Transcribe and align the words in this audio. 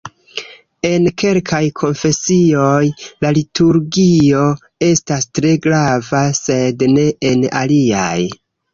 En 0.87 1.03
kelkaj 1.23 1.59
konfesioj, 1.81 2.71
la 3.27 3.33
liturgio 3.37 4.43
estas 4.91 5.31
tre 5.37 5.55
grava, 5.69 6.27
sed 6.43 6.87
ne 6.99 7.09
en 7.33 7.51
aliaj. 7.65 8.15